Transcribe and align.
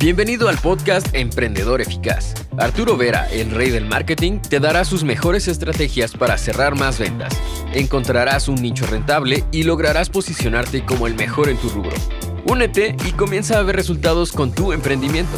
Bienvenido 0.00 0.48
al 0.48 0.56
podcast 0.58 1.12
Emprendedor 1.12 1.80
Eficaz. 1.80 2.32
Arturo 2.56 2.96
Vera, 2.96 3.28
el 3.32 3.50
rey 3.50 3.70
del 3.70 3.84
marketing, 3.84 4.38
te 4.38 4.60
dará 4.60 4.84
sus 4.84 5.02
mejores 5.02 5.48
estrategias 5.48 6.12
para 6.12 6.38
cerrar 6.38 6.76
más 6.76 7.00
ventas. 7.00 7.36
Encontrarás 7.74 8.46
un 8.46 8.62
nicho 8.62 8.86
rentable 8.86 9.42
y 9.50 9.64
lograrás 9.64 10.08
posicionarte 10.08 10.84
como 10.84 11.08
el 11.08 11.16
mejor 11.16 11.48
en 11.48 11.56
tu 11.56 11.68
rubro. 11.70 11.96
Únete 12.46 12.94
y 13.08 13.10
comienza 13.10 13.58
a 13.58 13.62
ver 13.64 13.74
resultados 13.74 14.30
con 14.30 14.52
tu 14.52 14.72
emprendimiento. 14.72 15.36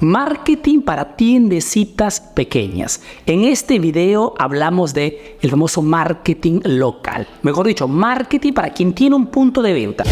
Marketing 0.00 0.80
para 0.80 1.14
tiendecitas 1.14 2.20
pequeñas. 2.20 3.00
En 3.26 3.44
este 3.44 3.78
video 3.78 4.34
hablamos 4.40 4.92
de 4.92 5.38
el 5.40 5.50
famoso 5.50 5.82
marketing 5.82 6.62
local. 6.64 7.28
Mejor 7.42 7.68
dicho, 7.68 7.86
marketing 7.86 8.54
para 8.54 8.72
quien 8.72 8.92
tiene 8.92 9.14
un 9.14 9.28
punto 9.28 9.62
de 9.62 9.72
venta. 9.72 10.02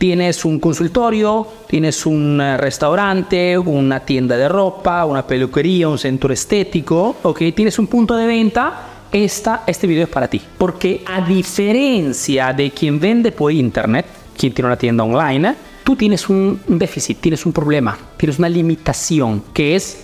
Tienes 0.00 0.46
un 0.46 0.58
consultorio, 0.58 1.46
tienes 1.66 2.06
un 2.06 2.40
eh, 2.40 2.56
restaurante, 2.56 3.58
una 3.58 4.00
tienda 4.00 4.34
de 4.34 4.48
ropa, 4.48 5.04
una 5.04 5.26
peluquería, 5.26 5.90
un 5.90 5.98
centro 5.98 6.32
estético, 6.32 7.16
ok, 7.22 7.42
tienes 7.54 7.78
un 7.78 7.86
punto 7.86 8.16
de 8.16 8.26
venta, 8.26 9.08
esta, 9.12 9.62
este 9.66 9.86
video 9.86 10.04
es 10.04 10.08
para 10.08 10.26
ti. 10.26 10.40
Porque 10.56 11.04
a 11.06 11.20
diferencia 11.20 12.54
de 12.54 12.70
quien 12.70 12.98
vende 12.98 13.30
por 13.30 13.52
internet, 13.52 14.06
quien 14.38 14.54
tiene 14.54 14.68
una 14.68 14.78
tienda 14.78 15.04
online, 15.04 15.54
tú 15.84 15.94
tienes 15.94 16.30
un 16.30 16.58
déficit, 16.66 17.20
tienes 17.20 17.44
un 17.44 17.52
problema, 17.52 17.98
tienes 18.16 18.38
una 18.38 18.48
limitación, 18.48 19.42
que 19.52 19.76
es 19.76 20.02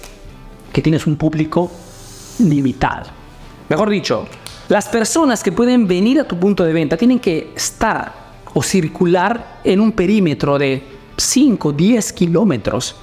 que 0.75 0.83
tienes 0.83 1.07
un 1.07 1.17
público 1.17 1.73
limitado. 2.41 3.07
Mejor 3.71 3.89
dicho, 3.89 4.29
las 4.69 4.89
personas 4.89 5.43
que 5.43 5.53
pueden 5.53 5.87
venir 5.87 6.21
a 6.21 6.29
tu 6.29 6.39
punto 6.39 6.65
de 6.65 6.75
venta 6.75 6.99
tienen 6.99 7.19
que 7.19 7.55
estar 7.57 8.26
o 8.59 8.63
circular 8.63 9.61
en 9.65 9.81
un 9.81 9.93
perímetro 9.93 10.59
de 10.59 10.83
5, 11.15 11.73
10 11.73 12.13
kilómetros 12.15 12.97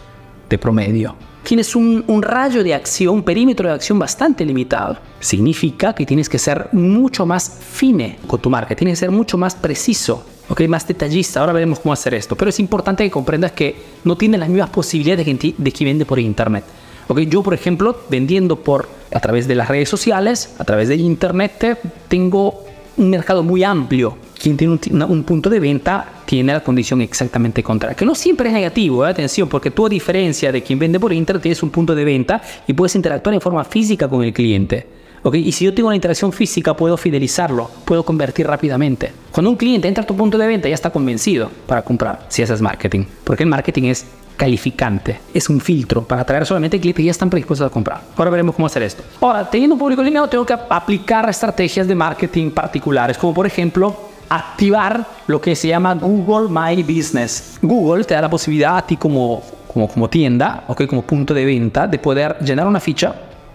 de 0.50 0.58
promedio. 0.58 1.16
Tienes 1.44 1.76
un, 1.76 2.04
un, 2.08 2.24
rayo 2.24 2.64
de 2.64 2.74
acción, 2.74 3.14
un 3.14 3.24
perímetro 3.24 3.68
de 3.68 3.76
acción 3.76 4.00
bastante 4.00 4.44
limitado. 4.44 4.98
Significa 5.20 5.94
que 5.94 6.08
tienes 6.08 6.28
que 6.28 6.40
ser 6.40 6.70
mucho 6.72 7.28
más 7.28 7.60
fine 7.60 8.18
con 8.26 8.42
tu 8.42 8.50
marca, 8.50 8.76
tienes 8.76 8.98
que 8.98 9.06
ser 9.06 9.12
mucho 9.12 9.38
más 9.38 9.54
preciso 9.54 10.26
ok, 10.50 10.62
más 10.68 10.88
detallista. 10.88 11.40
Ahora 11.40 11.54
veremos 11.54 11.80
cómo 11.80 11.94
hacer 11.94 12.16
esto. 12.16 12.36
Pero 12.36 12.50
es 12.50 12.60
importante 12.60 13.04
que 13.04 13.12
comprendas 13.12 13.52
que 13.52 13.76
no 14.04 14.16
tiene 14.16 14.40
las 14.40 14.50
mismas 14.50 14.72
posibilidades 14.72 15.26
de 15.26 15.38
quien, 15.38 15.56
de 15.56 15.72
quien 15.72 15.90
vende 15.90 16.06
por 16.06 16.20
internet. 16.20 16.64
Okay, 17.08 17.28
yo, 17.28 17.44
por 17.44 17.54
ejemplo, 17.54 17.96
vendiendo 18.10 18.56
por 18.56 18.90
a 19.14 19.20
través 19.20 19.48
de 19.48 19.54
las 19.54 19.68
redes 19.68 19.88
sociales, 19.90 20.56
a 20.58 20.64
través 20.64 20.88
de 20.88 20.96
internet, 20.96 21.78
tengo 22.08 22.64
un 22.98 23.10
mercado 23.10 23.44
muy 23.44 23.64
amplio. 23.64 24.18
Quien 24.44 24.58
tiene 24.58 24.74
un, 24.74 25.02
un, 25.04 25.24
punto 25.24 25.50
de 25.50 25.58
venta 25.58 26.06
tiene 26.26 26.52
la 26.52 26.60
condición 26.60 27.00
exactamente 27.00 27.64
contraria, 27.64 27.96
que 27.96 28.04
no 28.04 28.14
siempre 28.14 28.50
es 28.50 28.54
negativo, 28.54 29.08
¿eh? 29.08 29.10
atención, 29.10 29.48
porque 29.48 29.72
tú 29.72 29.86
a 29.86 29.90
diferencia 29.90 30.52
de 30.52 30.62
quien 30.62 30.78
vende 30.78 31.00
por 31.00 31.14
internet 31.14 31.42
tienes 31.42 31.64
un 31.64 31.70
punto 31.70 31.96
de 31.96 32.04
venta 32.04 32.42
y 32.68 32.74
puedes 32.74 32.94
interactuar 32.94 33.36
en 33.36 33.40
forma 33.40 33.64
física 33.64 34.10
con 34.10 34.22
el 34.22 34.34
cliente. 34.34 34.86
Y 35.32 35.54
si 35.54 35.64
yo 35.64 35.74
tengo 35.74 35.88
una 35.88 35.96
interacción 35.96 36.34
física, 36.34 36.76
puedo 36.76 36.98
fidelizarlo, 36.98 37.72
puedo 37.86 38.04
convertir 38.04 38.46
rápidamente. 38.46 39.14
Cuando 39.32 39.50
un 39.50 39.56
cliente 39.56 39.88
entra 39.88 40.04
a 40.04 40.08
tu 40.08 40.18
punto 40.18 40.38
de 40.38 40.46
venta, 40.46 40.68
ya 40.68 40.76
está 40.76 40.90
convencido 40.90 41.50
para 41.66 41.82
comprar, 41.82 42.26
si 42.28 42.44
haces 42.44 42.60
marketing. 42.60 43.06
Porque 43.24 43.44
el 43.44 43.50
marketing 43.50 43.84
es 43.84 44.06
calificante, 44.36 45.22
es 45.34 45.48
un 45.48 45.62
filtro 45.62 46.04
para 46.04 46.24
atraer 46.24 46.46
solamente 46.46 46.82
clientes 46.82 46.98
que 46.98 47.06
ya 47.06 47.12
están 47.12 47.30
predispuestos 47.30 47.66
a 47.66 47.70
comprar. 47.70 48.02
Ahora 48.18 48.32
veremos 48.32 48.56
cómo 48.56 48.66
hacer 48.66 48.84
esto. 48.84 49.04
Ahora, 49.22 49.50
teniendo 49.50 49.76
un 49.76 49.80
público 49.80 50.04
limitado, 50.04 50.28
tengo 50.28 50.46
que 50.46 50.58
aplicar 50.70 51.30
estrategias 51.30 51.88
de 51.88 51.96
marketing 51.96 52.52
particulares, 52.52 53.18
como 53.18 53.34
por 53.34 53.48
ejemplo 53.48 54.13
activar 54.30 55.06
lo 55.28 55.40
que 55.40 55.56
se 55.56 55.68
llama 55.68 55.96
Google 55.96 56.50
My 56.50 56.82
Business. 56.84 57.58
Google 57.62 58.04
te 58.04 58.14
da 58.14 58.22
la 58.22 58.30
posibilidad 58.30 58.78
a 58.78 58.82
ti 58.82 58.98
como, 58.98 59.42
como, 59.72 59.88
como 59.88 60.10
tienda, 60.10 60.64
okay, 60.68 60.88
como 60.88 61.02
punto 61.02 61.34
de 61.34 61.46
venta, 61.46 61.88
de 61.88 62.00
poder 62.00 62.38
llenar 62.40 62.68
una 62.68 62.80
ficha 62.80 63.14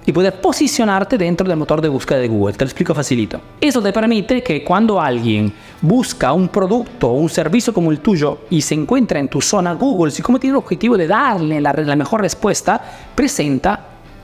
y 0.08 0.12
poder 0.12 0.40
posicionarte 0.40 1.18
dentro 1.18 1.46
del 1.46 1.58
motor 1.58 1.82
de 1.82 1.88
búsqueda 1.88 2.18
de 2.18 2.28
Google. 2.28 2.54
Te 2.54 2.64
lo 2.64 2.68
explico 2.68 2.94
facilito. 2.94 3.42
Eso 3.60 3.82
te 3.82 3.92
permite 3.92 4.42
que 4.42 4.64
cuando 4.64 4.98
alguien 4.98 5.52
busca 5.82 6.32
un 6.32 6.48
producto 6.48 7.08
o 7.08 7.12
un 7.12 7.28
servicio 7.28 7.74
como 7.74 7.90
el 7.90 8.00
tuyo 8.00 8.38
y 8.48 8.62
se 8.62 8.74
encuentra 8.74 9.20
en 9.20 9.28
tu 9.28 9.42
zona 9.42 9.74
Google, 9.74 10.10
si 10.10 10.22
como 10.22 10.40
tiene 10.40 10.52
el 10.52 10.58
objetivo 10.64 10.96
de 10.96 11.06
darle 11.06 11.60
la, 11.60 11.74
la 11.74 11.94
mejor 11.94 12.22
respuesta, 12.22 12.80
presenta 13.14 13.80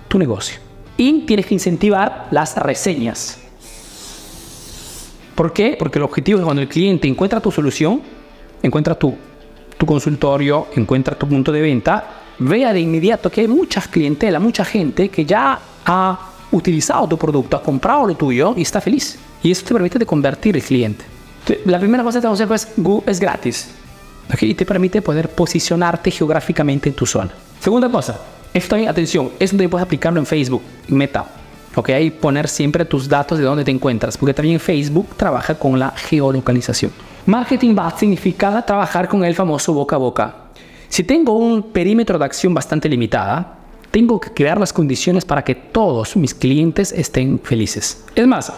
tu 0.08 0.18
negocio. 0.18 0.58
Y 0.96 1.26
tienes 1.26 1.44
que 1.44 1.54
incentivar 1.54 2.28
las 2.30 2.56
reseñas. 2.56 3.43
¿Por 5.34 5.52
qué? 5.52 5.76
Porque 5.78 5.98
el 5.98 6.04
objetivo 6.04 6.38
es 6.38 6.44
cuando 6.44 6.62
el 6.62 6.68
cliente 6.68 7.08
encuentra 7.08 7.40
tu 7.40 7.50
solución, 7.50 8.00
encuentra 8.62 8.94
tu, 8.94 9.14
tu 9.76 9.86
consultorio, 9.86 10.68
encuentra 10.76 11.16
tu 11.16 11.28
punto 11.28 11.50
de 11.50 11.60
venta, 11.60 12.22
vea 12.38 12.72
de 12.72 12.80
inmediato 12.80 13.30
que 13.30 13.42
hay 13.42 13.48
muchas 13.48 13.88
clientela, 13.88 14.38
mucha 14.38 14.64
gente 14.64 15.08
que 15.08 15.24
ya 15.24 15.58
ha 15.84 16.18
utilizado 16.52 17.08
tu 17.08 17.18
producto, 17.18 17.56
ha 17.56 17.62
comprado 17.62 18.06
lo 18.06 18.14
tuyo 18.14 18.54
y 18.56 18.62
está 18.62 18.80
feliz. 18.80 19.18
Y 19.42 19.50
eso 19.50 19.64
te 19.64 19.74
permite 19.74 19.98
de 19.98 20.06
convertir 20.06 20.56
el 20.56 20.62
cliente. 20.62 21.04
La 21.66 21.78
primera 21.78 22.02
cosa 22.02 22.18
que 22.18 22.22
te 22.22 22.28
consejo 22.28 22.54
es 22.54 22.68
Google 22.76 23.10
es 23.10 23.20
gratis. 23.20 23.68
¿okay? 24.32 24.50
Y 24.50 24.54
te 24.54 24.64
permite 24.64 25.02
poder 25.02 25.28
posicionarte 25.28 26.10
geográficamente 26.10 26.88
en 26.88 26.94
tu 26.94 27.04
zona. 27.04 27.30
Segunda 27.60 27.90
cosa, 27.90 28.20
esto 28.52 28.76
atención, 28.76 29.30
esto 29.38 29.56
también 29.56 29.70
puedes 29.70 29.84
aplicarlo 29.84 30.20
en 30.20 30.26
Facebook, 30.26 30.62
en 30.88 30.96
Meta. 30.96 31.26
¿Ok? 31.74 31.90
Y 32.00 32.10
poner 32.10 32.48
siempre 32.48 32.84
tus 32.84 33.08
datos 33.08 33.38
de 33.38 33.44
dónde 33.44 33.64
te 33.64 33.70
encuentras, 33.70 34.16
porque 34.16 34.34
también 34.34 34.60
Facebook 34.60 35.08
trabaja 35.16 35.54
con 35.54 35.78
la 35.78 35.90
geolocalización. 35.90 36.92
Marketing 37.26 37.74
va 37.76 37.96
significa 37.96 38.60
trabajar 38.64 39.08
con 39.08 39.24
el 39.24 39.34
famoso 39.34 39.72
boca 39.72 39.96
a 39.96 39.98
boca. 39.98 40.34
Si 40.88 41.02
tengo 41.02 41.36
un 41.36 41.62
perímetro 41.62 42.18
de 42.18 42.24
acción 42.24 42.54
bastante 42.54 42.88
limitada, 42.88 43.58
tengo 43.90 44.20
que 44.20 44.30
crear 44.30 44.58
las 44.58 44.72
condiciones 44.72 45.24
para 45.24 45.42
que 45.42 45.54
todos 45.54 46.16
mis 46.16 46.34
clientes 46.34 46.92
estén 46.92 47.38
felices. 47.38 48.04
Es 48.14 48.26
más, 48.26 48.52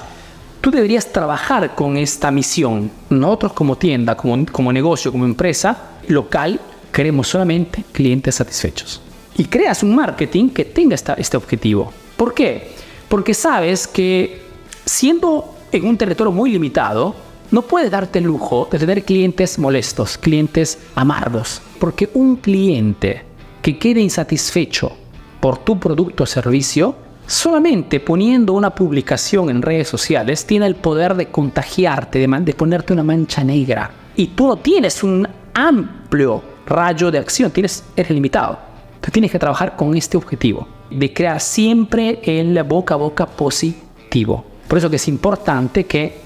tú 0.60 0.70
deberías 0.70 1.12
trabajar 1.12 1.74
con 1.74 1.96
esta 1.96 2.30
misión. 2.30 2.90
Nosotros 3.10 3.52
como 3.52 3.76
tienda, 3.76 4.16
como, 4.16 4.46
como 4.46 4.72
negocio, 4.72 5.12
como 5.12 5.24
empresa 5.24 5.76
local, 6.08 6.60
queremos 6.92 7.28
solamente 7.28 7.84
clientes 7.92 8.34
satisfechos. 8.34 9.00
Y 9.36 9.44
creas 9.44 9.82
un 9.82 9.94
marketing 9.94 10.48
que 10.48 10.64
tenga 10.64 10.94
esta, 10.94 11.14
este 11.14 11.36
objetivo. 11.36 11.92
¿Por 12.16 12.32
qué? 12.34 12.75
Porque 13.08 13.34
sabes 13.34 13.86
que 13.86 14.42
siendo 14.84 15.54
en 15.72 15.86
un 15.86 15.96
territorio 15.96 16.32
muy 16.32 16.50
limitado, 16.50 17.14
no 17.50 17.62
puedes 17.62 17.90
darte 17.90 18.18
el 18.18 18.24
lujo 18.24 18.68
de 18.70 18.78
tener 18.78 19.04
clientes 19.04 19.58
molestos, 19.58 20.18
clientes 20.18 20.78
amargos, 20.94 21.62
porque 21.78 22.10
un 22.14 22.36
cliente 22.36 23.22
que 23.62 23.78
quede 23.78 24.00
insatisfecho 24.00 24.92
por 25.40 25.58
tu 25.58 25.78
producto 25.78 26.24
o 26.24 26.26
servicio, 26.26 26.96
solamente 27.26 28.00
poniendo 28.00 28.52
una 28.52 28.74
publicación 28.74 29.50
en 29.50 29.62
redes 29.62 29.88
sociales 29.88 30.44
tiene 30.44 30.66
el 30.66 30.76
poder 30.76 31.14
de 31.14 31.28
contagiarte, 31.28 32.18
de, 32.18 32.26
de 32.26 32.54
ponerte 32.54 32.92
una 32.92 33.04
mancha 33.04 33.44
negra. 33.44 33.90
Y 34.16 34.28
tú 34.28 34.48
no 34.48 34.56
tienes 34.56 35.02
un 35.02 35.28
amplio 35.54 36.42
rayo 36.66 37.10
de 37.10 37.18
acción, 37.18 37.50
tienes, 37.50 37.84
eres 37.94 38.10
limitado. 38.10 38.58
Tú 39.00 39.10
tienes 39.10 39.30
que 39.30 39.38
trabajar 39.38 39.76
con 39.76 39.96
este 39.96 40.16
objetivo, 40.16 40.66
de 40.90 41.12
crear 41.12 41.40
siempre 41.40 42.20
el 42.22 42.62
boca 42.62 42.94
a 42.94 42.96
boca 42.96 43.26
positivo. 43.26 44.44
Por 44.68 44.78
eso 44.78 44.90
que 44.90 44.96
es 44.96 45.08
importante 45.08 45.84
que 45.84 46.18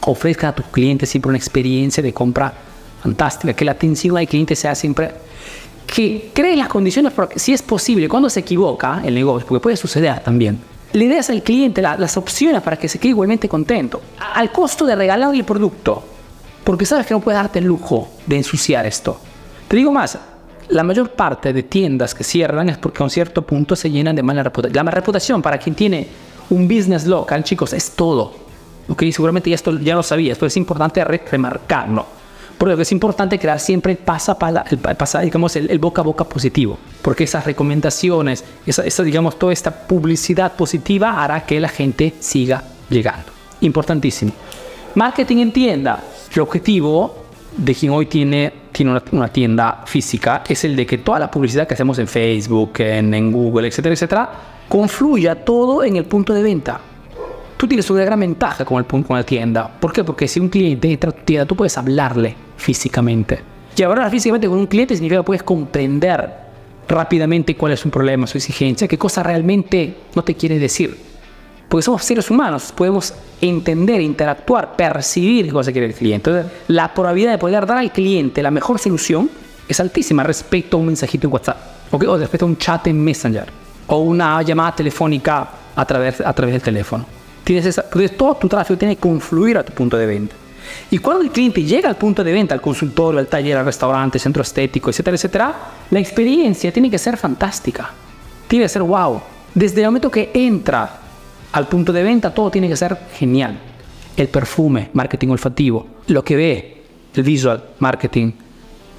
ofrezca 0.00 0.48
a 0.48 0.54
tus 0.54 0.66
clientes 0.66 1.08
siempre 1.08 1.28
una 1.28 1.38
experiencia 1.38 2.02
de 2.02 2.12
compra 2.12 2.52
fantástica, 3.02 3.52
que 3.54 3.64
la 3.64 3.72
atención 3.72 4.16
al 4.16 4.26
cliente 4.26 4.56
sea 4.56 4.74
siempre 4.74 5.12
que 5.86 6.30
cree 6.34 6.56
las 6.56 6.68
condiciones, 6.68 7.12
porque 7.12 7.38
si 7.38 7.52
es 7.52 7.62
posible, 7.62 8.08
cuando 8.08 8.28
se 8.28 8.40
equivoca 8.40 9.00
el 9.04 9.14
negocio, 9.14 9.46
porque 9.46 9.62
puede 9.62 9.76
suceder 9.76 10.20
también, 10.20 10.60
le 10.92 11.08
das 11.08 11.30
al 11.30 11.42
cliente 11.42 11.82
las 11.82 12.16
opciones 12.16 12.62
para 12.62 12.76
que 12.76 12.88
se 12.88 12.98
quede 12.98 13.10
igualmente 13.10 13.48
contento, 13.48 14.00
al 14.34 14.52
costo 14.52 14.84
de 14.86 14.96
regalarle 14.96 15.38
el 15.38 15.44
producto, 15.44 16.02
porque 16.64 16.84
sabes 16.84 17.06
que 17.06 17.14
no 17.14 17.20
puedes 17.20 17.40
darte 17.40 17.58
el 17.58 17.64
lujo 17.64 18.08
de 18.26 18.36
ensuciar 18.36 18.86
esto. 18.86 19.18
Te 19.66 19.76
digo 19.76 19.92
más, 19.92 20.18
la 20.70 20.82
mayor 20.82 21.10
parte 21.10 21.52
de 21.52 21.62
tiendas 21.62 22.14
que 22.14 22.24
cierran 22.24 22.68
es 22.68 22.78
porque 22.78 23.02
a 23.02 23.04
un 23.04 23.10
cierto 23.10 23.42
punto 23.42 23.74
se 23.74 23.90
llenan 23.90 24.14
de 24.14 24.22
mala 24.22 24.42
reputación. 24.42 24.84
La 24.84 24.90
reputación 24.90 25.42
para 25.42 25.58
quien 25.58 25.74
tiene 25.74 26.06
un 26.50 26.68
business 26.68 27.06
local, 27.06 27.44
chicos, 27.44 27.72
es 27.72 27.92
todo. 27.92 28.32
Ok, 28.88 29.04
seguramente 29.12 29.50
ya, 29.50 29.56
esto, 29.56 29.78
ya 29.78 29.94
lo 29.94 30.02
sabías, 30.02 30.38
pero 30.38 30.48
es 30.48 30.56
importante 30.56 31.04
remarcarlo. 31.04 32.06
Por 32.56 32.68
lo 32.68 32.76
que 32.76 32.82
es 32.82 32.90
importante 32.90 33.38
crear 33.38 33.60
siempre 33.60 33.92
el 33.92 33.98
pasa, 33.98 34.36
el, 34.68 34.78
pasa, 34.78 35.20
digamos, 35.20 35.54
el, 35.54 35.78
boca 35.78 36.00
a 36.00 36.04
boca 36.04 36.24
positivo, 36.24 36.76
porque 37.02 37.24
esas 37.24 37.44
recomendaciones, 37.44 38.44
esa, 38.66 39.02
digamos, 39.04 39.38
toda 39.38 39.52
esta 39.52 39.70
publicidad 39.70 40.52
positiva 40.54 41.22
hará 41.22 41.46
que 41.46 41.60
la 41.60 41.68
gente 41.68 42.14
siga 42.18 42.64
llegando. 42.90 43.30
Importantísimo. 43.60 44.32
Marketing 44.96 45.36
en 45.36 45.52
tienda. 45.52 46.02
El 46.34 46.40
objetivo 46.40 47.26
de 47.56 47.74
quien 47.74 47.92
hoy 47.92 48.06
tiene, 48.06 48.52
tiene 48.78 48.92
una, 48.92 49.02
una, 49.12 49.28
tienda 49.28 49.82
física 49.84 50.42
es 50.48 50.64
el 50.64 50.76
de 50.76 50.86
que 50.86 50.98
toda 50.98 51.18
la 51.18 51.30
publicidad 51.30 51.66
que 51.66 51.74
hacemos 51.74 51.98
en 51.98 52.06
Facebook, 52.06 52.72
en, 52.78 53.12
en 53.12 53.32
Google, 53.32 53.68
etcétera, 53.68 53.92
etcétera, 53.92 54.30
confluya 54.68 55.44
todo 55.44 55.82
en 55.82 55.96
el 55.96 56.04
punto 56.04 56.32
de 56.32 56.42
venta 56.42 56.80
tú 57.58 57.66
tienes 57.66 57.90
una 57.90 58.04
gran 58.04 58.20
ventaja 58.20 58.64
con, 58.64 58.78
el, 58.78 58.86
con 58.86 59.16
la 59.16 59.24
tienda. 59.24 59.68
¿Por 59.68 59.92
qué? 59.92 60.04
Porque 60.04 60.28
si 60.28 60.40
un 60.40 60.48
cliente 60.48 60.90
entra 60.90 61.10
a 61.10 61.12
tu 61.12 61.22
tienda, 61.22 61.44
tú 61.44 61.56
puedes 61.56 61.76
hablarle 61.76 62.36
físicamente. 62.56 63.40
Y 63.76 63.82
hablar 63.82 64.10
físicamente 64.10 64.48
con 64.48 64.58
un 64.58 64.66
cliente 64.66 64.94
significa 64.94 65.20
que 65.20 65.24
puedes 65.24 65.42
comprender 65.42 66.30
rápidamente 66.88 67.56
cuál 67.56 67.72
es 67.72 67.80
su 67.80 67.90
problema, 67.90 68.26
su 68.26 68.38
exigencia, 68.38 68.88
qué 68.88 68.96
cosa 68.96 69.22
realmente 69.22 69.96
no 70.14 70.22
te 70.22 70.34
quiere 70.34 70.58
decir. 70.58 71.07
Porque 71.68 71.82
somos 71.82 72.02
seres 72.02 72.30
humanos, 72.30 72.72
podemos 72.74 73.12
entender, 73.40 74.00
interactuar, 74.00 74.74
percibir 74.74 75.46
qué 75.46 75.52
cosa 75.52 75.70
quiere 75.70 75.86
el 75.88 75.94
cliente. 75.94 76.30
Entonces, 76.30 76.52
la 76.68 76.92
probabilidad 76.94 77.32
de 77.32 77.38
poder 77.38 77.66
dar 77.66 77.78
al 77.78 77.92
cliente 77.92 78.42
la 78.42 78.50
mejor 78.50 78.78
solución 78.78 79.30
es 79.68 79.78
altísima 79.80 80.22
respecto 80.22 80.76
a 80.76 80.80
un 80.80 80.86
mensajito 80.86 81.26
en 81.26 81.32
WhatsApp, 81.32 81.58
o 81.92 82.16
respecto 82.16 82.46
a 82.46 82.48
un 82.48 82.56
chat 82.56 82.86
en 82.86 83.04
Messenger, 83.04 83.46
o 83.86 83.98
una 83.98 84.40
llamada 84.42 84.74
telefónica 84.74 85.48
a 85.76 85.84
través, 85.84 86.20
a 86.22 86.32
través 86.32 86.54
del 86.54 86.62
teléfono. 86.62 87.04
Tienes 87.44 87.66
esa, 87.66 87.82
todo 88.16 88.34
tu 88.36 88.48
tráfico 88.48 88.78
tiene 88.78 88.96
que 88.96 89.00
confluir 89.00 89.58
a 89.58 89.62
tu 89.62 89.72
punto 89.72 89.96
de 89.96 90.06
venta. 90.06 90.34
Y 90.90 90.98
cuando 90.98 91.22
el 91.22 91.30
cliente 91.30 91.62
llega 91.62 91.88
al 91.88 91.96
punto 91.96 92.24
de 92.24 92.32
venta, 92.32 92.54
al 92.54 92.60
consultorio, 92.60 93.20
al 93.20 93.26
taller, 93.26 93.56
al 93.56 93.64
restaurante, 93.64 94.18
centro 94.18 94.42
estético, 94.42 94.90
etcétera, 94.90 95.16
etcétera, 95.16 95.54
la 95.90 95.98
experiencia 95.98 96.72
tiene 96.72 96.90
que 96.90 96.98
ser 96.98 97.16
fantástica. 97.16 97.90
Tiene 98.46 98.64
que 98.64 98.68
ser 98.68 98.82
wow. 98.82 99.20
Desde 99.54 99.80
el 99.80 99.86
momento 99.86 100.10
que 100.10 100.30
entra 100.34 101.07
al 101.52 101.68
punto 101.68 101.92
de 101.92 102.02
venta, 102.02 102.32
todo 102.32 102.50
tiene 102.50 102.68
que 102.68 102.76
ser 102.76 102.96
genial. 103.14 103.58
El 104.16 104.28
perfume, 104.28 104.90
marketing 104.92 105.28
olfativo, 105.28 105.86
lo 106.08 106.24
que 106.24 106.36
ve, 106.36 106.82
el 107.14 107.22
visual, 107.22 107.62
marketing, 107.78 108.32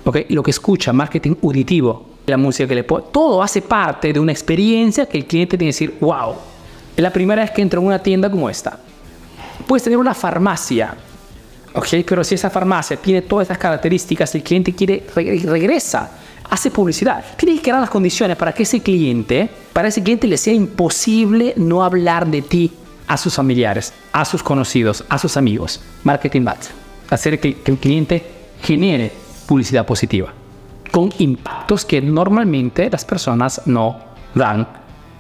okay, 0.06 0.26
lo 0.30 0.42
que 0.42 0.52
escucha, 0.52 0.94
marketing 0.94 1.36
auditivo, 1.44 2.08
la 2.26 2.38
música 2.38 2.68
que 2.68 2.76
le 2.76 2.84
pone, 2.84 3.06
todo 3.12 3.44
hace 3.44 3.62
parte 3.62 4.14
de 4.14 4.20
una 4.20 4.32
experiencia 4.32 5.06
que 5.06 5.18
el 5.18 5.26
cliente 5.26 5.58
tiene 5.58 5.72
que 5.72 5.86
decir, 5.86 5.98
wow. 6.00 6.36
Es 6.96 7.04
la 7.04 7.12
primera 7.12 7.42
vez 7.42 7.52
que 7.52 7.62
entra 7.62 7.80
en 7.80 7.86
una 7.86 8.00
tienda 8.00 8.30
como 8.30 8.50
esta. 8.50 8.80
Puedes 9.68 9.84
tener 9.84 9.98
una 9.98 10.14
farmacia 10.14 10.96
¿ok? 11.74 11.88
Pero 12.06 12.24
si 12.24 12.36
esa 12.36 12.50
farmacia 12.50 12.98
tiene 12.98 13.22
todas 13.22 13.44
estas 13.44 13.58
características, 13.58 14.34
el 14.36 14.44
cliente 14.44 14.74
quiere 14.74 15.06
regresa, 15.16 16.12
hace 16.50 16.72
publicidad. 16.72 17.24
Tienes 17.38 17.58
que 17.58 17.64
crear 17.64 17.80
las 17.80 17.90
condiciones 17.90 18.38
para 18.38 18.54
que 18.54 18.64
ese 18.64 18.82
cliente, 18.82 19.50
para 19.74 19.88
ese 19.88 20.04
cliente 20.04 20.28
le 20.28 20.38
sea 20.38 20.54
imposible 20.54 21.54
no 21.58 21.84
hablar 21.84 22.28
de 22.28 22.42
ti 22.42 22.72
a 23.08 23.18
sus 23.18 23.36
familiares, 23.36 23.94
a 24.12 24.26
sus 24.26 24.44
conocidos, 24.44 25.04
a 25.10 25.18
sus 25.18 25.38
amigos. 25.38 25.82
Marketing 26.04 26.44
bats. 26.44 26.72
Hacer 27.10 27.40
que, 27.40 27.58
el 27.66 27.78
cliente 27.78 28.24
genere 28.62 29.12
publicidad 29.48 29.86
positiva 29.86 30.34
con 30.92 31.12
impactos 31.20 31.86
que 31.86 32.02
normalmente 32.02 32.90
las 32.90 33.06
personas 33.06 33.62
no 33.66 34.00
dan. 34.34 34.68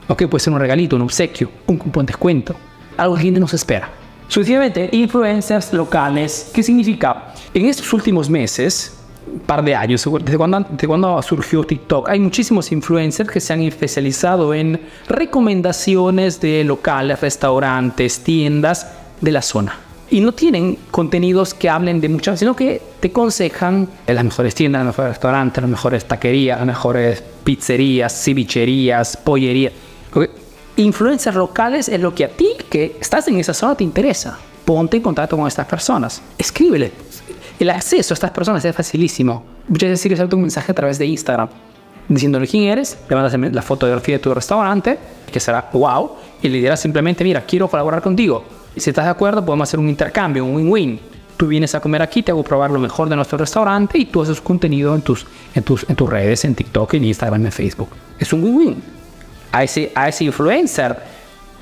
Ok, 0.07 0.25
puede 0.25 0.43
ser 0.43 0.53
un 0.53 0.59
regalito, 0.59 0.95
un 0.95 1.03
obsequio, 1.03 1.51
un 1.67 1.77
cupón 1.77 2.05
de 2.05 2.11
descuento, 2.11 2.55
algo 2.97 3.15
que 3.15 3.21
cliente 3.21 3.39
no 3.39 3.47
se 3.47 3.55
espera. 3.55 3.89
Sucesivamente, 4.27 4.89
influencers 4.91 5.73
locales. 5.73 6.51
¿Qué 6.53 6.61
significa? 6.61 7.33
En 7.53 7.65
estos 7.65 7.91
últimos 7.93 8.29
meses, 8.29 8.98
par 9.45 9.63
de 9.63 9.75
años, 9.75 10.07
desde 10.23 10.37
cuando, 10.37 10.59
desde 10.61 10.87
cuando 10.87 11.21
surgió 11.21 11.63
TikTok, 11.63 12.09
hay 12.09 12.19
muchísimos 12.19 12.71
influencers 12.71 13.29
que 13.29 13.39
se 13.39 13.53
han 13.53 13.61
especializado 13.61 14.53
en 14.53 14.79
recomendaciones 15.07 16.39
de 16.41 16.63
locales, 16.63 17.21
restaurantes, 17.21 18.23
tiendas 18.23 18.91
de 19.21 19.31
la 19.31 19.41
zona. 19.41 19.77
Y 20.11 20.21
no 20.21 20.31
tienen 20.31 20.77
contenidos 20.89 21.53
que 21.53 21.69
hablen 21.69 22.01
de 22.01 22.09
muchas, 22.09 22.39
sino 22.39 22.55
que 22.55 22.81
te 22.99 23.09
aconsejan 23.09 23.87
las 24.07 24.23
mejores 24.23 24.55
tiendas, 24.55 24.83
los 24.83 24.93
mejores 24.93 25.11
restaurantes, 25.11 25.61
las 25.61 25.69
mejores 25.69 26.05
taquerías, 26.05 26.57
las 26.57 26.67
mejores 26.67 27.23
pizzerías, 27.43 28.23
cevicherías, 28.23 29.17
pollerías 29.17 29.73
influencias 30.79 31.35
locales 31.35 31.89
es 31.89 31.99
lo 31.99 32.15
que 32.15 32.25
a 32.25 32.29
ti, 32.29 32.49
que 32.69 32.97
estás 32.99 33.27
en 33.27 33.39
esa 33.39 33.53
zona, 33.53 33.75
te 33.75 33.83
interesa. 33.83 34.39
Ponte 34.69 34.97
en 34.97 35.01
contacto 35.01 35.35
con 35.35 35.47
estas 35.47 35.65
personas. 35.65 36.21
Escríbele. 36.37 36.91
El 37.59 37.71
acceso 37.71 38.13
a 38.13 38.15
estas 38.15 38.29
personas 38.29 38.63
es 38.63 38.75
facilísimo. 38.75 39.43
Muchas 39.67 39.89
veces 39.89 40.11
recibes 40.11 40.31
un 40.31 40.41
mensaje 40.41 40.71
a 40.71 40.75
través 40.75 40.99
de 40.99 41.07
Instagram 41.07 41.49
diciéndole 42.07 42.47
quién 42.47 42.65
eres, 42.65 42.95
le 43.09 43.15
mandas 43.15 43.33
la 43.51 43.63
fotografía 43.63 44.17
de 44.17 44.19
tu 44.19 44.31
restaurante, 44.31 44.99
que 45.31 45.39
será 45.39 45.71
wow, 45.73 46.11
y 46.43 46.49
le 46.49 46.59
dirás 46.59 46.79
simplemente, 46.79 47.23
mira, 47.23 47.41
quiero 47.41 47.67
colaborar 47.67 48.03
contigo. 48.03 48.43
Y 48.75 48.79
si 48.79 48.91
estás 48.91 49.05
de 49.05 49.09
acuerdo, 49.09 49.43
podemos 49.43 49.67
hacer 49.67 49.79
un 49.79 49.89
intercambio, 49.89 50.45
un 50.45 50.57
win-win. 50.57 50.99
Tú 51.35 51.47
vienes 51.47 51.73
a 51.73 51.79
comer 51.79 52.03
aquí, 52.03 52.21
te 52.21 52.29
hago 52.29 52.43
probar 52.43 52.69
lo 52.69 52.79
mejor 52.79 53.09
de 53.09 53.15
nuestro 53.15 53.39
restaurante 53.39 53.97
y 53.97 54.05
tú 54.05 54.21
haces 54.21 54.39
contenido 54.39 54.93
en 54.93 55.01
tus, 55.01 55.25
en 55.55 55.63
tus, 55.63 55.83
en 55.89 55.95
tus 55.95 56.07
redes, 56.07 56.45
en 56.45 56.53
TikTok, 56.53 56.93
en 56.93 57.05
Instagram, 57.05 57.43
en 57.43 57.51
Facebook. 57.51 57.89
Es 58.19 58.31
un 58.33 58.43
win-win 58.43 58.83
a 59.51 59.63
ese, 59.63 59.91
a 59.95 60.09
ese 60.09 60.25
influencer 60.25 60.95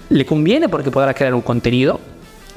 le 0.10 0.26
conviene 0.26 0.68
porque 0.68 0.92
podrá 0.92 1.14
crear 1.14 1.34
un 1.34 1.42
contenido, 1.42 2.02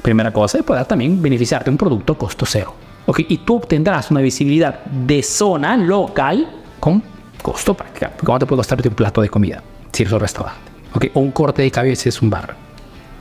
primera 0.01 0.31
cosa, 0.31 0.59
y 0.59 0.61
podrá 0.61 0.85
también 0.85 1.21
beneficiarte 1.21 1.65
de 1.65 1.71
un 1.71 1.77
producto 1.77 2.17
costo 2.17 2.45
cero. 2.45 2.73
¿okay? 3.05 3.25
Y 3.29 3.39
tú 3.39 3.57
obtendrás 3.57 4.11
una 4.11 4.21
visibilidad 4.21 4.83
de 4.85 5.23
zona 5.23 5.77
local 5.77 6.47
con 6.79 7.03
costo 7.41 7.73
práctico. 7.73 8.11
¿Cómo 8.23 8.39
te 8.39 8.45
puede 8.45 8.59
costar 8.59 8.79
un 8.85 8.93
plato 8.93 9.21
de 9.21 9.29
comida 9.29 9.63
si 9.91 10.03
eres 10.03 10.13
un 10.13 10.19
restaurante? 10.19 10.71
¿okay? 10.93 11.11
O 11.13 11.19
un 11.19 11.31
corte 11.31 11.61
de 11.61 11.71
cabello 11.71 11.95
si 11.95 12.09
es 12.09 12.21
un 12.21 12.29
bar. 12.29 12.55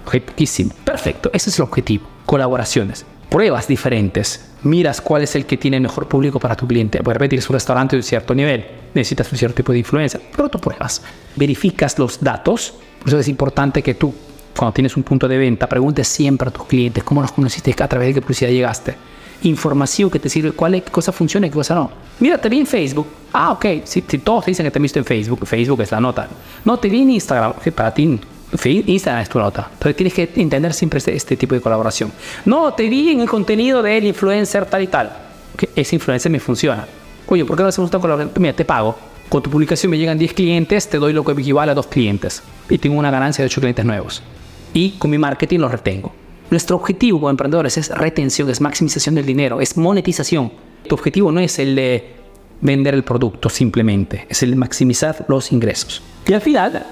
¿okay? 0.06 0.21
Poquísimo. 0.21 0.73
Perfecto, 0.85 1.31
ese 1.32 1.50
es 1.50 1.59
el 1.59 1.65
objetivo. 1.65 2.06
Colaboraciones 2.27 3.05
pruebas 3.31 3.69
diferentes, 3.69 4.50
miras 4.65 5.00
cuál 5.00 5.23
es 5.23 5.37
el 5.37 5.47
que 5.47 5.56
tiene 5.56 5.79
el 5.79 5.85
mejor 5.85 6.09
público 6.09 6.38
para 6.41 6.56
tu 6.56 6.67
cliente. 6.67 7.03
Por 7.03 7.15
repetir, 7.15 7.38
es 7.38 7.49
un 7.49 7.55
restaurante 7.55 7.97
de 7.97 8.03
cierto 8.03 8.35
nivel, 8.35 8.67
necesitas 8.93 9.31
un 9.33 9.38
cierto 9.38 9.56
tipo 9.56 9.73
de 9.73 9.79
influencia, 9.79 10.21
pero 10.37 10.49
tú 10.49 10.59
pruebas, 10.59 11.00
verificas 11.37 11.99
los 11.99 12.21
datos. 12.21 12.75
Por 12.99 13.09
eso 13.09 13.19
es 13.21 13.29
importante 13.29 13.83
que 13.83 13.94
tú, 13.94 14.12
cuando 14.56 14.73
tienes 14.73 14.97
un 14.97 15.02
punto 15.02 15.29
de 15.29 15.38
venta, 15.38 15.69
preguntes 15.69 16.08
siempre 16.08 16.49
a 16.49 16.50
tus 16.50 16.67
clientes 16.67 17.02
cómo 17.05 17.23
los 17.23 17.32
conociste, 17.32 17.75
a 17.82 17.88
través 17.88 18.08
de 18.08 18.14
qué 18.14 18.23
publicidad 18.23 18.50
llegaste. 18.50 18.94
Información 19.43 20.11
que 20.11 20.19
te 20.19 20.29
sirve, 20.29 20.52
cuál 20.52 20.75
es, 20.75 20.82
qué 20.82 20.91
cosa 20.91 21.12
funciona 21.12 21.47
y 21.47 21.50
qué 21.50 21.55
cosa 21.55 21.75
no. 21.75 21.91
Mira, 22.19 22.37
te 22.38 22.49
vi 22.49 22.58
en 22.58 22.67
Facebook. 22.67 23.06
Ah, 23.32 23.52
ok. 23.52 23.67
Si, 23.85 24.02
todos 24.02 24.44
te 24.44 24.50
dicen 24.50 24.64
que 24.64 24.70
te 24.70 24.79
han 24.79 24.82
visto 24.82 24.99
en 24.99 25.05
Facebook, 25.05 25.47
Facebook 25.47 25.81
es 25.81 25.91
la 25.91 26.00
nota. 26.00 26.29
No, 26.64 26.79
te 26.79 26.88
vi 26.88 27.02
en 27.02 27.11
Instagram. 27.11 27.55
para 27.75 27.94
ti 27.94 28.20
Instagram 28.52 29.23
es 29.23 29.29
tu 29.29 29.38
nota. 29.38 29.69
Entonces 29.73 29.97
tienes 29.97 30.14
que 30.14 30.29
entender 30.37 30.75
siempre 30.75 30.99
este, 30.99 31.14
este, 31.14 31.37
tipo 31.37 31.55
de 31.55 31.61
colaboración. 31.61 32.12
No, 32.44 32.75
te 32.75 32.88
vi 32.88 33.11
en 33.11 33.20
el 33.20 33.29
contenido 33.29 33.82
del 33.82 34.05
influencer 34.05 34.67
tal 34.67 34.82
y 34.82 34.87
tal. 34.88 35.12
Que 35.56 35.70
ese 35.75 35.97
influencer 35.97 36.31
me 36.31 36.41
funciona. 36.41 36.87
Oye, 37.26 37.44
¿por 37.44 37.56
qué 37.56 37.62
no 37.62 37.69
hacemos 37.69 37.88
esta 37.88 37.99
colaboración? 37.99 38.43
Mira, 38.43 38.55
te 38.55 38.64
pago. 38.64 38.97
Con 39.29 39.43
tu 39.43 39.50
publicación 39.50 39.91
me 39.91 39.99
llegan 39.99 40.19
10 40.19 40.35
clientes, 40.35 40.88
te 40.88 40.99
doy 40.99 41.12
lo 41.12 41.25
que 41.25 41.32
equivale 41.32 41.70
a 41.70 41.75
2 41.75 41.87
clientes. 41.87 42.43
Y 42.69 42.79
tengo 42.79 42.99
una 42.99 43.12
ganancia 43.12 43.43
de 43.43 43.47
8 43.47 43.61
clientes 43.61 43.85
nuevos. 43.85 44.23
Y 44.72 44.93
con 44.93 45.11
mi 45.11 45.19
marketing 45.19 45.58
los 45.58 45.72
retengo. 45.72 46.12
Nuestro 46.50 46.76
objetivo 46.76 47.19
como 47.19 47.31
emprendedores 47.31 47.76
es 47.78 47.90
retención, 47.90 48.50
es 48.50 48.61
maximización 48.61 49.14
del 49.14 49.26
dinero, 49.26 49.61
es 49.61 49.76
monetización. 49.76 50.52
Tu 50.88 50.94
objetivo 50.94 51.31
no 51.31 51.40
es 51.40 51.58
el 51.58 51.76
de 51.76 52.17
vender 52.61 52.94
el 52.94 53.05
producto 53.05 53.49
simplemente, 53.49 54.26
es 54.28 54.42
el 54.42 54.50
de 54.50 54.56
maximizar 54.56 55.25
los 55.28 55.52
ingresos. 55.52 56.02
Y 56.26 56.33
al 56.33 56.40
final, 56.40 56.87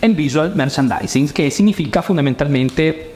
en 0.00 0.16
visual 0.16 0.54
merchandising, 0.54 1.28
que 1.28 1.50
significa 1.50 2.02
fundamentalmente 2.02 3.14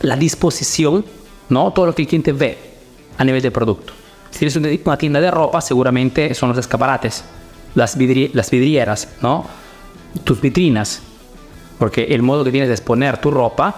la 0.00 0.16
disposición, 0.16 1.04
¿no? 1.48 1.72
todo 1.72 1.86
lo 1.86 1.94
que 1.94 2.02
el 2.02 2.08
cliente 2.08 2.32
ve 2.32 2.58
a 3.18 3.24
nivel 3.24 3.42
de 3.42 3.50
producto. 3.50 3.92
Si 4.30 4.40
tienes 4.40 4.56
una 4.84 4.96
tienda 4.96 5.20
de 5.20 5.30
ropa, 5.30 5.60
seguramente 5.60 6.34
son 6.34 6.48
los 6.48 6.58
escaparates, 6.58 7.24
las, 7.74 7.96
las 8.32 8.50
vidrieras, 8.50 9.08
¿no? 9.22 9.46
tus 10.24 10.40
vitrinas, 10.40 11.02
porque 11.84 12.04
el 12.04 12.22
modo 12.22 12.44
que 12.44 12.50
tienes 12.50 12.70
de 12.70 12.74
exponer 12.74 13.18
tu 13.18 13.30
ropa, 13.30 13.74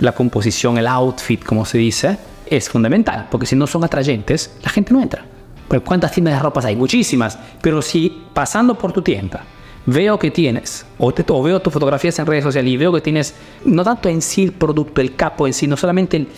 la 0.00 0.12
composición, 0.12 0.78
el 0.78 0.86
outfit, 0.86 1.44
como 1.44 1.66
se 1.66 1.76
dice, 1.76 2.16
es 2.46 2.70
fundamental, 2.70 3.28
porque 3.30 3.44
si 3.44 3.54
no 3.54 3.66
son 3.66 3.84
atrayentes, 3.84 4.56
la 4.62 4.70
gente 4.70 4.94
no 4.94 5.02
entra. 5.02 5.26
Pero 5.68 5.84
¿cuántas 5.84 6.12
tiendas 6.12 6.32
de 6.32 6.40
ropa 6.40 6.62
hay? 6.64 6.76
Muchísimas, 6.76 7.38
pero 7.60 7.82
si 7.82 8.22
pasando 8.32 8.78
por 8.78 8.94
tu 8.94 9.02
tienda 9.02 9.44
veo 9.84 10.18
que 10.18 10.30
tienes, 10.30 10.86
o, 10.96 11.12
veo 11.42 11.60
tus 11.60 11.70
fotografías 11.70 12.18
en 12.18 12.24
redes 12.24 12.44
sociales 12.44 12.72
y 12.72 12.78
veo 12.78 12.90
que 12.90 13.02
tienes, 13.02 13.34
no 13.66 13.84
tanto 13.84 14.08
en 14.08 14.22
sí 14.22 14.44
el 14.44 14.52
producto, 14.52 15.02
el 15.02 15.14
capo 15.14 15.46
en 15.46 15.52
sí, 15.52 15.66
no 15.66 15.76
solamente 15.76 16.16
el, 16.16 16.28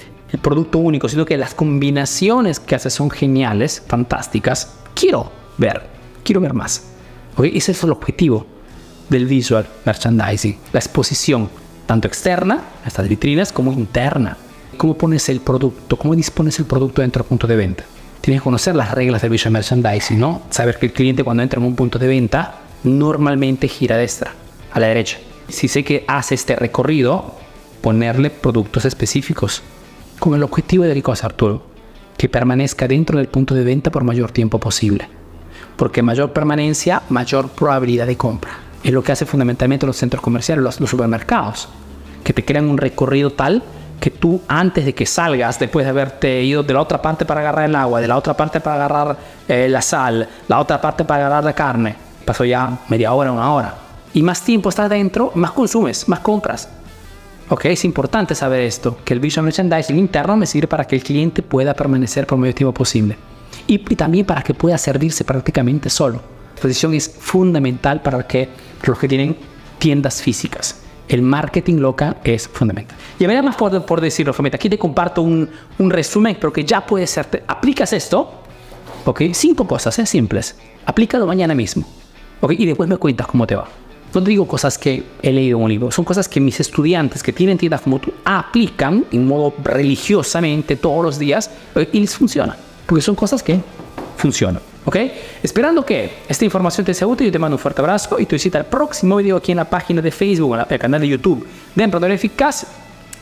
producto 0.42 0.78
único, 0.78 1.09
sino 1.09 1.25
que 1.25 1.38
las 1.38 1.54
combinaciones 1.54 2.59
que 2.59 2.75
haces 2.75 2.92
son 2.92 3.09
geniales, 3.09 3.85
fantásticas, 3.87 4.80
quiero 4.94 5.30
ver, 5.59 5.80
quiero 6.25 6.40
ver 6.40 6.54
más. 6.54 6.88
Ese 7.38 7.71
es 7.71 7.85
el 7.85 7.92
objetivo 7.92 8.53
del 9.08 9.26
visual 9.26 9.66
merchandising, 9.84 10.56
la 10.73 10.80
exposición, 10.80 11.49
tanto 11.87 12.08
externa, 12.08 12.62
estas 12.87 13.08
vitrinas, 13.08 13.52
como 13.52 13.73
interna. 13.73 14.37
¿Cómo 14.76 14.96
pones 14.96 15.28
el 15.28 15.40
producto? 15.40 15.96
¿Cómo 15.96 16.14
dispones 16.14 16.58
el 16.58 16.64
producto 16.64 17.02
dentro 17.02 17.23
del 17.23 17.28
punto 17.28 17.46
de 17.46 17.56
venta? 17.56 17.84
Tienes 18.20 18.40
que 18.40 18.44
conocer 18.44 18.75
las 18.75 18.92
reglas 18.92 19.23
del 19.23 19.30
visual 19.30 19.52
merchandising, 19.52 20.18
¿no? 20.18 20.42
Saber 20.50 20.78
que 20.78 20.87
el 20.87 20.92
cliente 20.92 21.23
cuando 21.23 21.42
entra 21.42 21.61
en 21.61 21.66
un 21.66 21.76
punto 21.76 21.99
de 21.99 22.06
venta 22.06 22.61
normalmente 22.82 23.68
gira 23.68 23.96
a 23.96 23.99
destra, 23.99 24.32
a 24.73 24.80
la 24.80 24.88
derecha. 24.88 25.18
Si 25.49 25.68
sé 25.68 25.84
que 25.84 26.04
hace 26.08 26.34
este 26.34 26.56
recorrido, 26.56 27.34
ponerle 27.82 28.30
productos 28.30 28.87
específicos 28.87 29.62
con 30.18 30.34
el 30.34 30.42
objetivo 30.42 30.84
de 30.84 31.02
cosa, 31.02 31.26
Arturo, 31.26 31.66
que 32.16 32.28
permanezca 32.28 32.88
dentro 32.88 33.18
del 33.18 33.28
punto 33.28 33.54
de 33.54 33.62
venta 33.62 33.90
por 33.90 34.04
mayor 34.04 34.30
tiempo 34.30 34.58
posible. 34.58 35.06
Porque 35.76 36.02
mayor 36.02 36.32
permanencia, 36.32 37.02
mayor 37.11 37.50
probabilidad 37.50 38.06
de 38.06 38.16
compra. 38.16 38.63
Es 38.85 38.93
lo 38.93 39.03
que 39.03 39.11
hace 39.11 39.26
fundamentalmente 39.26 39.87
los 39.87 39.97
centros 39.97 40.23
comerciales, 40.23 40.62
los, 40.62 40.79
los 40.79 40.91
supermercados, 40.91 41.69
que 42.23 42.33
te 42.33 42.45
crean 42.45 42.69
un 42.69 42.79
recorrido 42.79 43.31
tal 43.31 43.62
que 44.05 44.11
tú 44.11 44.43
antes 44.49 44.85
de 44.85 44.95
que 44.95 45.07
salgas, 45.07 45.59
después 45.59 45.87
de 45.87 45.91
haberte 45.91 46.43
ido 46.43 46.62
de 46.62 46.75
la 46.75 46.83
otra 46.83 47.00
parte 47.00 47.25
para 47.25 47.41
agarrar 47.41 47.69
el 47.69 47.75
agua, 47.75 48.03
de 48.03 48.09
la 48.09 48.19
otra 48.19 48.37
parte 48.37 48.61
para 48.61 48.76
agarrar 48.76 49.17
eh, 49.49 49.67
la 49.69 49.81
sal, 49.81 50.29
la 50.47 50.61
otra 50.61 50.79
parte 50.79 51.05
para 51.05 51.25
agarrar 51.26 51.45
la 51.45 51.55
carne, 51.55 51.97
pasó 52.25 52.45
ya 52.45 52.81
media 52.88 53.14
hora, 53.14 53.33
una 53.33 53.50
hora. 53.50 53.75
Y 54.12 54.23
más 54.23 54.43
tiempo 54.43 54.69
estás 54.69 54.91
dentro, 54.91 55.33
más 55.35 55.53
consumes, 55.53 56.07
más 56.09 56.21
compras. 56.21 56.69
Ok, 57.49 57.67
es 57.67 57.85
importante 57.85 58.35
saber 58.35 58.61
esto, 58.61 58.99
que 59.05 59.14
el 59.14 59.21
visual 59.21 59.45
merchandising 59.45 59.99
interno 59.99 60.37
me 60.37 60.47
sirve 60.47 60.69
para 60.69 60.85
que 60.87 60.97
el 60.97 61.03
cliente 61.03 61.43
pueda 61.43 61.75
permanecer 61.75 62.26
por 62.26 62.38
mayor 62.38 62.55
tiempo 62.55 62.75
posible. 62.75 63.17
Y, 63.67 63.79
también 63.79 64.26
para 64.26 64.43
que 64.43 64.55
pueda 64.55 64.76
servirse 64.76 65.25
prácticamente 65.25 65.88
solo. 65.88 66.21
Exposición 66.64 66.94
es 66.94 67.14
fundamental 67.18 68.00
para 68.00 68.26
que 68.26 68.49
los 68.85 68.99
que 68.99 69.06
tienen 69.06 69.37
tiendas 69.78 70.23
físicas. 70.23 70.80
El 71.09 71.21
marketing 71.21 71.75
local 71.75 72.16
es 72.25 72.49
fundamental. 72.49 72.97
Y 73.18 73.25
a 73.25 73.28
ver 73.28 73.42
más 73.42 73.54
por, 73.56 73.85
por 73.85 74.00
decirlo, 74.00 74.33
Fometa, 74.33 74.56
aquí 74.56 74.71
te 74.71 74.78
comparto 74.78 75.21
un, 75.21 75.47
un 75.78 75.90
resumen, 75.90 76.38
pero 76.40 76.50
que 76.54 76.64
ya 76.64 76.87
puede 76.87 77.06
ser. 77.06 77.44
aplicas 77.47 77.92
esto, 77.92 78.33
¿ok? 79.04 79.25
Cinco 79.35 79.66
cosas, 79.66 79.99
¿eh? 79.99 80.06
simples. 80.06 80.56
Aplícalo 80.87 81.26
mañana 81.26 81.54
mismo, 81.54 81.87
¿ok? 82.40 82.52
Y 82.56 82.64
después 82.64 82.88
me 82.88 82.97
cuentas 82.97 83.26
cómo 83.26 83.47
te 83.47 83.56
va. 83.56 83.68
No 84.14 84.23
te 84.23 84.30
digo 84.30 84.47
cosas 84.47 84.78
que 84.78 85.04
he 85.21 85.33
leído 85.33 85.59
en 85.59 85.64
un 85.64 85.71
libro, 85.71 85.90
son 85.90 86.06
cosas 86.06 86.30
que 86.30 86.40
mis 86.40 86.59
estudiantes 86.61 87.23
que 87.23 87.35
tienen 87.35 87.59
tiendas 87.59 87.83
como 87.83 87.99
tú 87.99 88.11
aplican 88.25 89.04
en 89.12 89.26
modo 89.28 89.52
religiosamente 89.62 90.76
todos 90.76 91.04
los 91.04 91.18
días 91.18 91.50
y 91.92 92.00
les 92.00 92.16
funciona. 92.16 92.56
Porque 92.87 93.02
son 93.02 93.16
cosas 93.16 93.42
que 93.42 93.61
funcionan. 94.16 94.62
¿Ok? 94.85 94.97
Esperando 95.43 95.85
que 95.85 96.11
esta 96.29 96.45
información 96.45 96.85
te 96.85 96.93
sea 96.93 97.07
útil, 97.07 97.26
yo 97.26 97.33
te 97.33 97.38
mando 97.38 97.57
un 97.57 97.59
fuerte 97.59 97.81
abrazo 97.81 98.19
y 98.19 98.26
te 98.26 98.37
visita 98.37 98.59
el 98.59 98.67
próximo 98.67 99.17
video 99.17 99.38
aquí 99.38 99.53
en 99.53 99.59
la 99.59 99.64
página 99.64 100.03
de 100.03 100.11
Facebook, 100.11 100.55
en 100.55 100.67
el 100.69 100.79
canal 100.79 101.00
de 101.00 101.09
YouTube 101.09 101.47
de 101.75 101.85
Emprendedor 101.85 102.14
Eficaz, 102.14 102.67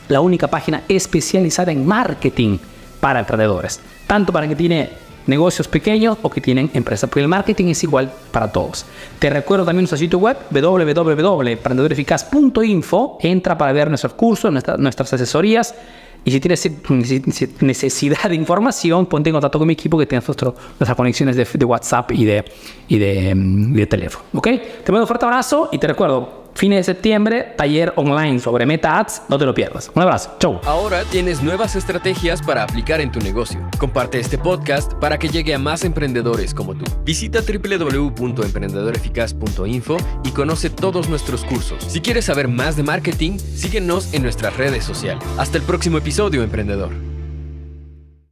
la 0.09 0.19
única 0.19 0.47
página 0.47 0.83
especializada 0.89 1.71
en 1.71 1.85
marketing 1.85 2.57
para 2.99 3.19
emprendedores. 3.19 3.79
Tanto 4.07 4.33
para 4.33 4.47
que 4.47 4.55
tiene 4.55 4.89
negocios 5.25 5.69
pequeños 5.69 6.17
o 6.21 6.29
que 6.29 6.41
tienen 6.41 6.69
empresas, 6.73 7.09
porque 7.09 7.21
el 7.21 7.29
marketing 7.29 7.67
es 7.67 7.81
igual 7.83 8.11
para 8.31 8.51
todos. 8.51 8.85
Te 9.19 9.29
recuerdo 9.29 9.63
también 9.65 9.83
nuestro 9.83 9.97
sitio 9.97 10.19
web 10.19 10.35
www.emprendedoreficaz.info, 10.51 13.19
entra 13.21 13.57
para 13.57 13.71
ver 13.71 13.87
nuestros 13.87 14.11
cursos, 14.13 14.51
nuestras 14.51 15.13
asesorías. 15.13 15.73
Y 16.25 16.31
si 16.31 16.39
tienes 16.39 16.69
necesidad 17.61 18.29
de 18.29 18.35
información, 18.35 19.05
ponte 19.05 19.29
en 19.29 19.33
contacto 19.33 19.59
con 19.59 19.67
mi 19.67 19.73
equipo 19.73 19.97
que 19.97 20.05
tiene 20.05 20.23
nuestras 20.25 20.95
conexiones 20.95 21.35
de, 21.35 21.65
WhatsApp 21.65 22.11
y 22.11 22.25
de, 22.25 23.35
mm, 23.35 23.73
de 23.73 23.85
teléfono. 23.87 24.25
¿Ok? 24.33 24.47
Te 24.83 24.91
mando 24.91 25.03
un 25.03 25.07
fuerte 25.07 25.25
abrazo 25.25 25.69
y 25.71 25.77
te 25.77 25.87
recuerdo, 25.87 26.42
Fines 26.63 26.87
de 26.87 26.93
septiembre, 26.93 27.53
taller 27.57 27.91
online 27.97 28.39
sobre 28.39 28.65
Meta 28.65 28.97
Ads, 28.97 29.23
no 29.27 29.37
te 29.37 29.45
lo 29.45 29.53
pierdas. 29.53 29.91
Un 29.93 30.01
abrazo, 30.01 30.37
chau. 30.39 30.61
Ahora 30.63 31.03
tienes 31.03 31.43
nuevas 31.43 31.75
estrategias 31.75 32.41
para 32.41 32.63
aplicar 32.63 33.01
en 33.01 33.11
tu 33.11 33.19
negocio. 33.19 33.59
Comparte 33.77 34.17
este 34.17 34.37
podcast 34.37 34.93
para 34.93 35.19
que 35.19 35.27
llegue 35.27 35.53
a 35.53 35.59
más 35.59 35.83
emprendedores 35.83 36.53
como 36.53 36.73
tú. 36.73 36.85
Visita 37.03 37.41
www.emprendedoreficaz.info 37.41 39.97
y 40.23 40.31
conoce 40.31 40.69
todos 40.69 41.09
nuestros 41.09 41.43
cursos. 41.43 41.83
Si 41.83 41.99
quieres 41.99 42.23
saber 42.23 42.47
más 42.47 42.77
de 42.77 42.83
marketing, 42.83 43.39
síguenos 43.39 44.13
en 44.13 44.23
nuestras 44.23 44.55
redes 44.55 44.85
sociales. 44.85 45.21
Hasta 45.37 45.57
el 45.57 45.65
próximo 45.65 45.97
episodio, 45.97 46.43
emprendedor. 46.43 47.12